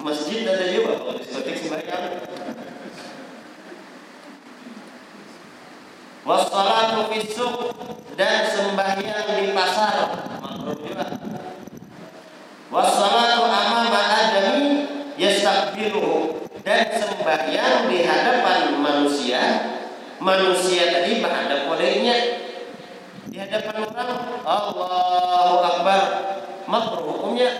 Masjid 0.00 0.44
ada 0.44 0.64
juga 0.68 1.00
kalau 1.00 1.16
diskotik 1.16 1.56
sembahyang. 1.56 2.04
Wassalatu 6.20 7.08
fisuk 7.16 7.72
dan 8.20 8.44
sembahyang 8.44 9.40
di 9.40 9.56
pasar 9.56 10.20
makruh 10.44 10.76
juga. 10.84 11.16
Adami 12.70 13.29
yastakbiru 15.20 16.40
dan 16.64 16.88
sembahyang 16.96 17.92
di 17.92 18.08
hadapan 18.08 18.80
manusia 18.80 19.40
manusia 20.16 20.88
tadi 20.88 21.20
menghadap 21.20 21.68
kodenya 21.68 22.16
di 23.28 23.36
hadapan 23.36 23.84
orang 23.84 24.10
Allahu 24.42 25.58
Akbar. 25.62 26.02
Makruh 26.66 27.04
hukumnya. 27.04 27.50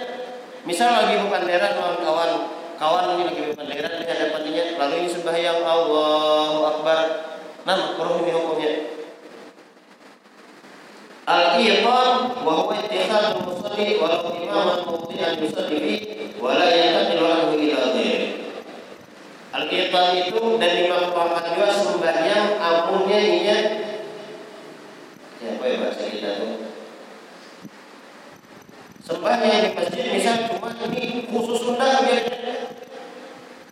Misal 0.64 0.92
lagi 0.92 1.20
bukan 1.24 1.46
daerah 1.48 1.72
kawan 1.76 2.32
kawan 2.76 3.16
ini 3.16 3.22
lagi 3.28 3.42
bukan 3.52 3.66
daerah 3.68 3.92
di 3.96 4.04
hadapannya 4.08 4.64
lalu 4.76 4.94
ini 5.04 5.08
sembahyang 5.08 5.60
Allahu 5.64 6.58
Akbar. 6.64 7.00
Nah, 7.64 7.76
makruh 7.76 8.24
ini 8.24 8.32
hukumnya. 8.32 8.72
Al-iqam 11.30 12.42
wa 12.42 12.52
huwa 12.58 12.74
ittikhadul 12.74 13.46
musalli 13.46 14.02
walau 14.02 14.34
imaman 14.34 14.82
mawdi'an 14.82 15.38
yusalli 15.38 15.78
fi 15.78 15.94
wa 16.42 16.58
la 16.58 16.66
yantaqilu 16.66 17.22
anhu 17.22 17.54
ila. 17.54 17.86
Al-iqam 19.54 20.06
itu 20.26 20.42
dan 20.58 20.70
dimakruhkan 20.74 21.54
juga 21.54 21.70
sembahyang 21.70 22.58
amunnya 22.58 23.18
niat 23.22 23.64
Siapa 25.38 25.62
ya 25.62 25.76
bahasa 25.78 26.04
kita 26.10 26.30
tuh? 26.42 26.54
Sembahyang 29.06 29.62
di 29.62 29.70
masjid 29.78 30.04
misal 30.10 30.50
cuma 30.50 30.74
ini 30.90 31.30
khusus 31.30 31.62
undang 31.62 32.10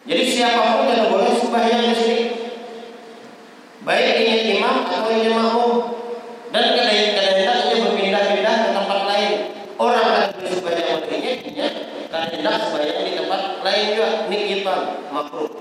Jadi 0.06 0.24
siapa 0.30 0.78
pun 0.78 0.94
yang 0.94 1.10
boleh 1.10 1.34
sembahyang 1.34 1.82
di 1.90 1.96
sini 1.98 2.24
baik 3.88 4.14
ini 4.20 4.60
imam 4.60 4.84
atau 4.84 5.08
ini 5.16 5.32
makmum 5.32 5.67
tidak 12.26 12.54
sembahyang 12.58 13.00
di 13.06 13.12
tempat 13.14 13.42
lain 13.62 13.84
juga 13.94 14.08
nikitan 14.26 14.80
makruh. 15.14 15.52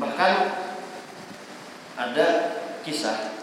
Bahkan 0.00 0.32
ada 2.00 2.26
kisah. 2.80 3.36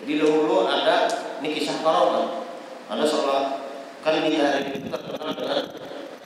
Jadi 0.00 0.12
dahulu 0.16 0.64
ada 0.64 1.10
ini 1.44 1.48
kisah 1.52 1.84
korona. 1.84 2.48
Ada 2.88 3.04
seolah 3.04 3.44
kan 4.02 4.24
di 4.24 4.34
hari 4.40 4.72
itu 4.72 4.88
terkenal 4.88 5.36
dengan 5.36 5.60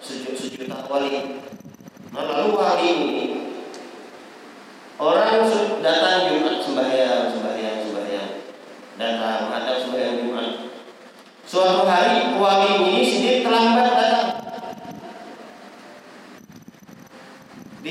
sejuta 0.00 0.86
wali. 0.88 1.42
Nah, 2.14 2.22
lalu 2.24 2.56
wali 2.56 2.86
ini 2.88 3.24
orang 4.96 5.44
datang 5.84 6.32
Jumat 6.32 6.64
sembahyang, 6.64 7.28
sembahyang, 7.28 7.76
sembahyang. 7.84 8.30
Datang, 8.96 9.40
ada 9.52 9.72
sembahyang 9.76 10.16
Jumat. 10.24 10.48
Suatu 11.44 11.84
hari 11.84 12.32
wali 12.40 12.70
ini 12.80 13.02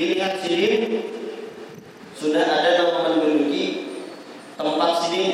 Dilihat 0.06 0.38
sendiri 0.38 1.02
sudah 2.14 2.46
ada 2.46 2.78
yang 2.78 2.94
menduduki 2.94 3.90
tempat 4.54 5.02
sini. 5.02 5.24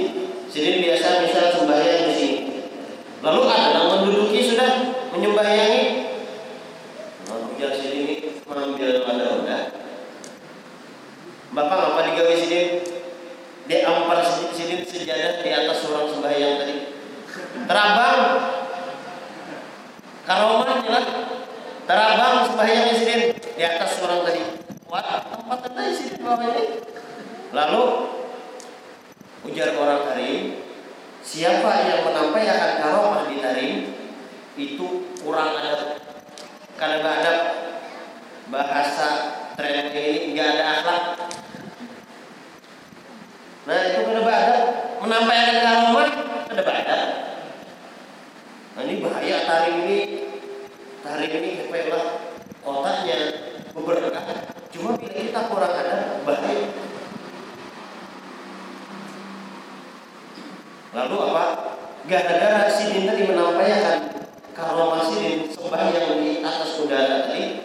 Sini 0.48 0.80
biasa 0.80 1.28
misal 1.28 1.52
sembahyang 1.52 2.08
di 2.08 2.14
sini. 2.16 2.38
Lalu 3.20 3.40
ada 3.52 3.68
yang 3.76 3.88
menduduki 4.00 4.48
sudah 4.48 4.96
menyembahyangi. 5.12 5.84
Nah, 7.28 7.52
ujar 7.52 7.76
sini 7.76 8.32
mengambil 8.48 9.04
pada 9.04 9.24
udah. 9.44 9.62
Bapak 11.52 11.80
apa 11.92 12.00
digawe 12.08 12.32
sini? 12.32 12.60
Dia 13.68 13.84
ampar 13.92 14.24
sini 14.56 14.88
sejadah 14.88 15.44
di 15.44 15.52
atas 15.52 15.84
orang 15.84 16.16
sembahyang 16.16 16.54
tadi. 16.64 16.76
Terabang 17.68 18.20
karomahnya 20.24 20.88
lah. 20.88 21.06
Terabang 21.84 22.48
sembahyangnya 22.48 22.94
sini 22.96 23.16
di 23.36 23.62
atas 23.68 24.00
orang 24.00 24.24
tadi. 24.24 24.51
Wah, 24.92 25.24
tempat 25.24 25.72
tadi 25.72 25.88
sini 25.96 26.20
bawah 26.20 26.52
ini. 26.52 26.84
Lalu 27.56 27.84
ujar 29.48 29.72
orang 29.72 30.04
Tarim, 30.04 30.60
siapa 31.24 31.88
yang 31.88 32.04
menampaikan 32.04 32.76
karomah 32.76 33.24
di 33.24 33.40
Tarim 33.40 33.88
itu 34.60 35.16
kurang 35.24 35.56
adab. 35.56 35.96
Karena 36.76 37.00
nggak 37.00 37.16
ada 37.24 37.34
bahasa 38.52 39.08
tren 39.56 39.96
ini 39.96 40.36
nggak 40.36 40.60
ada 40.60 40.64
akhlak. 40.76 41.04
Nah 43.64 43.78
itu 43.88 44.00
kena 44.04 44.20
ada 44.28 44.56
menampaikan 45.00 45.56
karomah 45.56 46.08
ada 46.52 46.62
ada. 46.68 46.98
Nah 48.76 48.82
ini 48.84 49.00
bahaya 49.00 49.36
tarim 49.48 49.88
ini 49.88 50.00
tarim 51.00 51.32
ini 51.32 51.50
kepala 51.64 52.00
otaknya 52.60 53.16
beberkah. 53.72 54.52
Cuma 54.72 54.96
bila 54.96 55.11
kita 55.28 55.40
kurang 55.46 55.70
ada 55.70 56.18
bahaya. 56.26 56.66
Lalu 60.92 61.16
apa? 61.30 61.44
Gara-gara 62.02 62.66
sidin 62.66 63.06
tadi 63.06 63.30
menampaikan 63.30 64.12
karomah 64.52 65.06
sidin 65.06 65.46
sembahyang 65.48 66.18
di 66.18 66.42
atas 66.42 66.82
udara 66.82 67.30
tadi, 67.30 67.62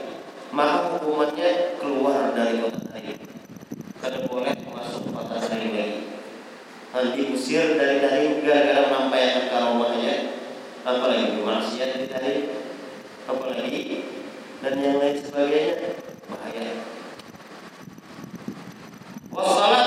maka 0.53 0.95
hukumannya 0.95 1.75
keluar 1.81 2.31
dari 2.37 2.61
kota 2.61 2.79
tadi. 2.93 3.17
Tidak 3.97 4.23
boleh 4.29 4.53
masuk 4.69 5.09
kota 5.11 5.41
tadi 5.41 5.67
lagi. 5.73 5.99
Nanti 6.93 7.19
usir 7.33 7.75
dari 7.75 7.99
tadi 7.99 8.45
gara-gara 8.45 8.87
menampaikan 8.87 9.49
karomahnya, 9.51 10.15
apalagi 10.85 11.35
bermaksiat 11.35 11.99
di 11.99 12.07
tadi, 12.07 12.33
apalagi 13.27 13.81
dan 14.57 14.73
yang 14.81 14.97
lain 14.97 15.15
sebagainya 15.19 16.01
bahaya. 16.31 16.81
Wassalatu 19.29 19.86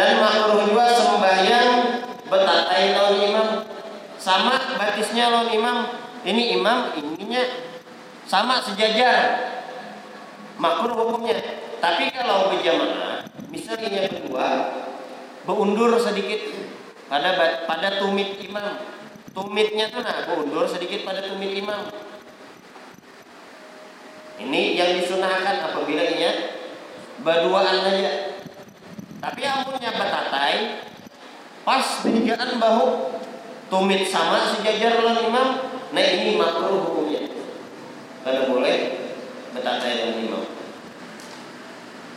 dan 0.00 0.16
makruh 0.22 0.64
juga 0.64 0.84
sembahyang 0.96 1.70
imam. 3.20 3.48
Sama 4.20 4.76
batisnya 4.80 5.32
lawan 5.32 5.52
imam. 5.52 5.78
Ini 6.24 6.60
imam 6.60 6.96
ininya 6.96 7.42
sama 8.28 8.60
sejajar. 8.64 9.48
Makruh 10.60 10.92
hukumnya. 10.92 11.40
Tapi 11.80 12.12
kalau 12.12 12.52
berjamaah 12.52 13.24
misalnya 13.48 14.08
berdua 14.12 14.48
berundur 15.48 15.96
sedikit 15.96 16.52
pada 17.08 17.64
pada 17.64 17.88
tumit 18.00 18.36
imam. 18.40 18.88
Tumitnya 19.30 19.88
tuh 19.88 20.04
nah 20.04 20.28
berundur 20.28 20.68
sedikit 20.68 21.04
pada 21.04 21.24
tumit 21.24 21.56
imam. 21.56 21.88
Ini 24.40 24.62
yang 24.76 24.90
disunahkan 25.00 25.72
apabila 25.72 26.00
ia 26.00 26.49
berduaan 27.20 27.84
aja 27.84 28.12
tapi 29.20 29.40
ampunnya 29.44 29.92
batatai 29.92 30.88
pas 31.60 32.00
penjagaan 32.00 32.56
bahu 32.56 32.84
tumit 33.70 34.08
sama 34.08 34.50
sejajar 34.50 34.98
oleh 34.98 35.30
imam, 35.30 35.48
nah 35.94 36.02
ini 36.02 36.34
makruh 36.34 36.90
hukumnya. 36.90 37.30
Kada 38.26 38.50
boleh 38.50 38.76
batatai 39.54 39.92
dengan 39.94 40.16
imam. 40.26 40.42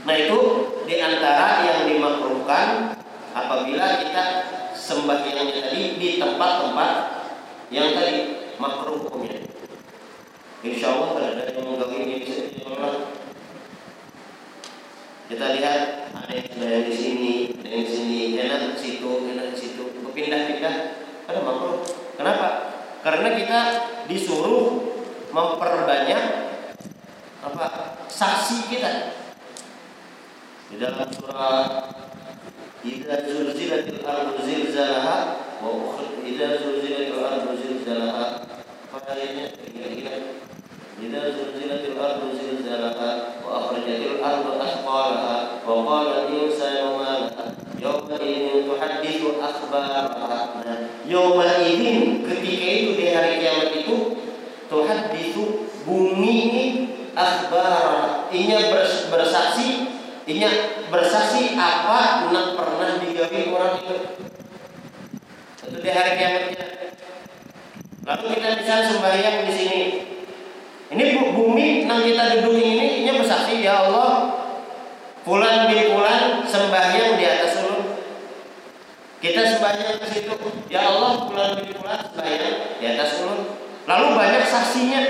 Nah 0.04 0.16
itu 0.18 0.40
di 0.88 0.96
antara 1.00 1.64
yang 1.64 1.80
dimakruhkan 1.88 2.98
apabila 3.36 4.02
kita 4.04 4.26
sembahyangnya 4.74 5.70
tadi 5.70 5.96
di 6.02 6.10
tempat-tempat 6.18 6.92
yang 7.70 7.94
tadi 7.96 8.16
makruh 8.58 9.06
hukumnya. 9.06 9.44
Insya 10.64 10.96
Allah 10.96 11.08
kalau 11.14 11.30
ada 11.36 11.44
yang 11.52 11.64
mengganggu 11.68 11.98
ini 12.00 12.16
bisa 12.24 12.44
kita 15.44 15.60
lihat 15.60 15.82
ada 16.16 16.32
yang 16.56 16.88
di 16.88 16.96
sini, 16.96 17.52
di 17.52 17.84
sini, 17.84 18.40
enak 18.40 18.80
situ, 18.80 19.28
enak 19.28 19.52
situ, 19.52 19.92
berpindah-pindah. 20.00 21.04
Ada 21.28 21.40
makro. 21.44 21.84
Kenapa? 22.16 22.48
Karena 23.04 23.36
kita 23.36 23.60
disuruh 24.08 24.96
memperbanyak 25.36 26.24
apa 27.44 27.66
saksi 28.08 28.72
kita. 28.72 29.20
Di 30.72 30.80
dalam 30.80 31.12
surah 31.12 31.92
Idza 32.84 33.28
zulzilatil 33.28 34.00
ardu 34.04 34.40
zilzalaha 34.48 35.44
wa 35.60 35.68
ukhri 35.76 36.24
idza 36.24 36.56
zulzilatil 36.64 37.20
ardu 37.20 37.52
zilzalaha. 37.60 38.48
Pada 38.96 39.12
ayatnya 39.12 39.52
kira-kira. 39.60 40.40
Idza 41.04 41.22
zulzilatil 41.36 42.00
ardu 42.00 42.32
zilzalaha. 42.32 43.33
وأخرجت 43.53 44.01
الأرض 44.11 44.47
أثقالها 44.63 45.49
وقال 45.67 46.07
الإنسان 46.07 46.85
ما 46.99 47.11
لها 47.19 47.47
يومئذ 47.81 48.47
تحدث 48.69 49.21
أخبارها 49.43 50.39
يومئذ 51.07 51.83
ketika 52.29 52.69
itu 52.69 52.91
di 52.99 53.07
hari 53.15 53.41
kiamat 53.41 53.71
itu 53.73 53.97
tuhadithu 54.69 55.65
bumi 55.89 56.35
ini 56.53 56.65
akhbar 57.17 58.29
inya 58.29 58.59
bersaksi 59.09 59.89
inya 60.29 60.51
bersaksi 60.93 61.57
apa 61.57 62.29
yang 62.29 62.53
pernah 62.53 63.01
digawe 63.01 63.41
orang 63.49 63.75
itu 63.81 63.97
itu 65.69 65.79
di 65.81 65.91
hari 65.91 66.13
kiamatnya 66.21 66.65
lalu 68.05 68.25
kita 68.37 68.49
bisa 68.61 68.75
sembahyang 68.93 69.49
di 69.49 69.53
sini 69.53 69.81
ini 70.94 71.04
bumi 71.34 71.90
yang 71.90 72.06
kita 72.06 72.24
duduk 72.38 72.56
ini 72.62 73.06
ini 73.06 73.10
bersaksi 73.18 73.66
ya 73.66 73.82
Allah 73.90 74.44
Pulang 75.24 75.72
di 75.72 75.88
pulang 75.88 76.44
sembahyang 76.44 77.16
di 77.16 77.24
atas 77.24 77.64
ulun. 77.64 77.96
Kita 79.24 79.56
sembahyang 79.56 80.04
ke 80.04 80.08
situ. 80.12 80.36
Ya 80.68 80.84
Allah 80.84 81.24
pulang 81.32 81.64
di 81.64 81.72
pulang 81.72 82.12
sembahyang 82.12 82.76
di 82.84 82.86
atas 82.92 83.24
ulun. 83.24 83.56
Lalu 83.88 84.06
banyak 84.20 84.44
saksinya. 84.44 85.02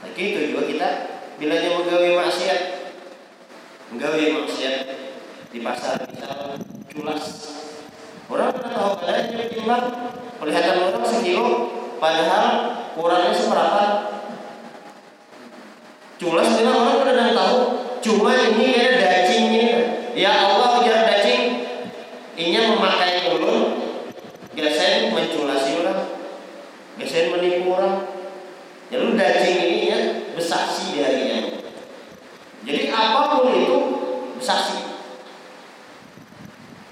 Nah, 0.00 0.08
itu 0.14 0.54
juga 0.54 0.62
kita 0.62 0.88
bila 1.42 1.54
dia 1.58 1.74
menggawe 1.74 2.10
maksiat, 2.22 2.60
menggawe 3.90 4.24
maksiat 4.46 4.76
di 5.50 5.58
pasar 5.58 6.06
misal 6.06 6.54
culas. 6.94 7.24
Orang 8.30 8.54
pernah 8.54 8.72
tahu 8.78 8.92
kadang 9.02 9.50
timbang 9.50 9.84
kelihatan 10.38 10.74
orang 10.86 11.02
sekilo, 11.02 11.79
padahal 12.00 12.44
kurangnya 12.96 13.36
seberapa? 13.36 13.84
Culas 16.16 16.48
memang 16.58 16.76
orang 16.84 16.98
pada 17.04 17.32
tahu 17.32 17.58
cuma 18.00 18.32
ini 18.34 18.76
ada 18.76 19.28
ini. 19.30 19.62
Ya 20.16 20.32
Allah 20.34 20.82
ujar 20.82 21.06
daging 21.06 21.64
ini 22.34 22.58
memakai 22.58 23.30
ulun 23.36 23.80
biasanya 24.50 25.14
menculasi 25.14 25.70
orang 25.80 26.00
biasanya 27.00 27.32
menipu 27.32 27.72
orang 27.72 27.96
jadi 28.92 29.06
ya 29.06 29.16
daging 29.16 29.58
ini 29.64 29.80
ya 29.88 30.00
bersaksi 30.36 30.92
di 30.92 30.98
harinya 31.00 31.38
jadi 32.66 32.80
apa 32.92 33.20
pun 33.40 33.56
itu 33.56 33.78
bersaksi 34.36 34.78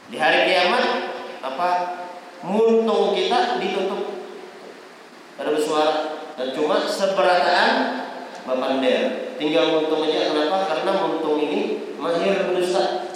di 0.09 0.16
hari 0.16 0.49
kiamat 0.49 1.12
apa 1.44 1.68
muntung 2.40 3.12
kita 3.12 3.61
ditutup 3.61 4.16
ada 5.37 5.53
bersuara 5.53 5.92
dan 6.40 6.57
cuma 6.57 6.87
seberataan 6.88 7.71
bapander 8.49 9.35
tinggal 9.37 9.77
muntung 9.77 10.09
aja 10.09 10.33
kenapa 10.33 10.71
karena 10.73 10.92
muntung 11.05 11.37
ini 11.37 11.92
mahir 12.01 12.49
berdusta 12.49 13.11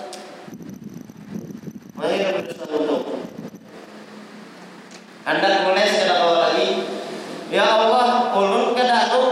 mahir 1.96 2.20
berdusta 2.37 2.66
muntung 2.68 3.22
anda 5.22 5.70
mulai 5.70 5.87
sekadar 5.87 6.18
awal 6.18 6.50
lagi 6.50 6.83
ya 7.46 7.62
Allah 7.62 8.35
ulun 8.35 8.74
kada 8.74 9.07
anu 9.07 9.22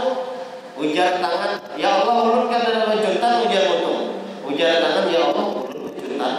ujar 0.79 1.19
tangan 1.19 1.59
ya 1.75 1.99
Allah 1.99 2.15
ulun 2.31 2.47
kada 2.47 2.87
anu 2.87 2.95
juntan 3.03 3.43
ujar 3.43 3.63
muntung 3.67 3.99
ujar 4.47 4.79
tangan 4.79 5.11
ya 5.11 5.19
Allah 5.27 5.45
ulun 5.67 5.91
juntan 5.99 6.35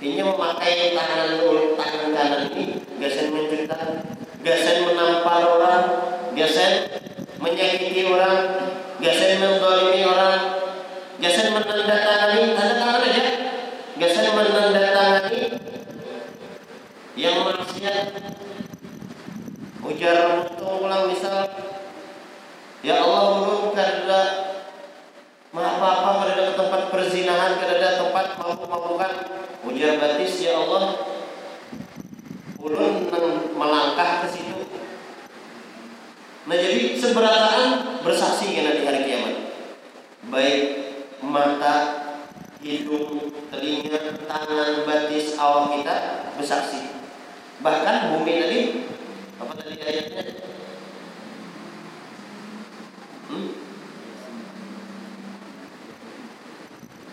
Ini 0.00 0.22
memakai 0.22 0.94
tangan 0.94 1.42
tangan 1.76 2.08
kanan 2.14 2.42
ini 2.54 2.78
gasen 3.02 3.34
menceritakan, 3.34 4.16
gasen 4.40 4.76
menampar 4.86 5.44
orang, 5.44 5.84
gasen 6.32 6.88
menyakiti 7.42 8.06
orang, 8.08 8.70
gasen 9.02 9.44
mendolimi 9.44 10.06
orang, 10.06 10.40
gasen 11.20 11.52
menandatangani 11.52 12.54
tanda 12.56 12.74
tangan 12.80 13.02
aja, 13.02 13.24
gasen 14.00 14.26
menandatangani 14.32 15.60
manusia 17.80 18.12
ujar 19.80 20.44
untuk 20.44 20.84
ulang 20.84 21.08
misal 21.08 21.48
ya 22.84 23.00
Allah 23.00 23.40
urunkan 23.40 24.04
maaf 25.50 25.80
apa 25.80 26.10
pada 26.20 26.52
tempat 26.52 26.82
perzinahan 26.92 27.56
kada 27.56 28.04
tempat 28.04 28.36
mabuk-mabukan 28.36 29.12
ujar 29.64 29.96
batis 29.96 30.44
ya 30.44 30.60
Allah 30.60 31.08
ulun 32.60 33.08
melangkah 33.56 34.28
ke 34.28 34.36
situ. 34.36 34.60
Nah 36.44 36.56
jadi 36.60 37.00
seberataan 37.00 38.04
bersaksi 38.04 38.52
kena 38.52 38.76
di 38.76 38.84
hari 38.84 39.08
kiamat. 39.08 39.36
Baik 40.28 40.62
mata 41.24 41.76
hidung 42.60 43.32
telinga 43.48 44.20
tangan 44.28 44.84
batis 44.84 45.40
awal 45.40 45.72
kita 45.72 46.28
bersaksi 46.36 46.99
bahkan 47.60 48.16
bumi 48.16 48.32
tadi 48.40 48.60
apa 49.36 49.52
tadi 49.56 49.74
ayatnya 49.84 50.22
hmm? 53.28 53.50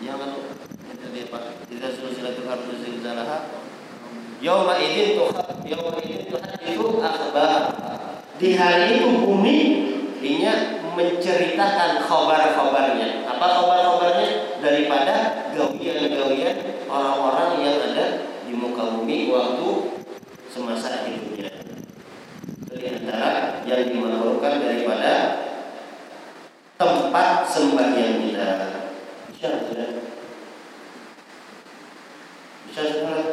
yang 0.00 0.16
lalu 0.16 0.40
tadi 0.96 1.18
apa 1.28 1.38
tidak 1.68 1.90
sulsilatul 2.00 2.48
harus 2.48 2.80
zilzalaha 2.80 3.38
Yauma 4.38 4.78
idin 4.78 5.18
tuh 5.18 5.34
yauma 5.66 5.98
idin 5.98 6.30
itu 6.62 6.86
akhbar. 7.02 7.74
Di 8.38 8.54
hari 8.54 9.02
itu 9.02 9.26
bumi 9.26 9.58
inya 10.22 10.78
menceritakan 10.94 12.06
khabar-khabarnya. 12.06 13.26
Apa 13.26 13.46
khabar-khabarnya? 13.50 14.62
Daripada 14.62 15.14
gawian-gawian 15.58 16.86
orang-orang 16.86 17.50
yang 17.66 17.76
ada 17.82 18.06
di 18.46 18.54
muka 18.54 18.94
bumi 18.94 19.26
waktu 19.34 19.97
semasa 20.58 21.06
hidupnya. 21.06 21.54
Itu 22.66 22.74
di 22.74 22.86
antara 22.90 23.62
yang 23.62 23.94
dimakhlukkan 23.94 24.54
daripada 24.58 25.14
tempat 26.74 27.46
sembahyang 27.46 28.26
kita. 28.26 28.50
Bisa 29.30 29.48
sudah. 29.70 29.90
Bisa 32.66 32.82
sudah. 32.90 33.26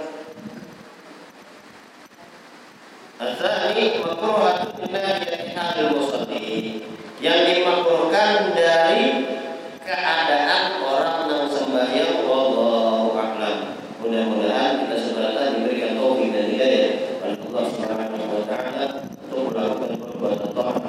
Asani 3.16 3.86
makruhatun 4.06 4.86
min 4.86 5.50
halil 5.58 5.98
musalli. 5.98 6.86
Yang 7.18 7.40
dimakruhkan 7.50 8.54
dari 8.54 9.15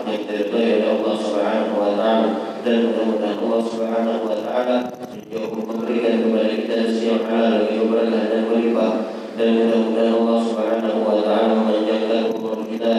Allah 0.06 1.14
Subhanahu 1.18 1.82
wa 1.82 1.90
taala 1.98 2.14
dan 2.62 2.76
mudah-mudahan 2.86 3.42
Allah 3.42 3.60
Subhanahu 3.66 4.22
wa 4.30 4.38
taala 4.38 4.76
sejauh 5.10 5.50
memberikan 5.50 6.22
kepada 6.22 6.46
kita 6.54 6.76
yang 7.02 7.26
halal 7.26 7.66
yang 7.66 7.90
berkah 7.90 8.22
dan 8.30 8.40
berlimpah 8.46 8.92
dan 9.34 9.48
mudah-mudahan 9.58 10.14
Allah 10.14 10.38
Subhanahu 10.46 10.98
wa 11.02 11.16
taala 11.26 11.58
memanjangkan 11.58 12.22
umur 12.38 12.62
kita 12.70 12.94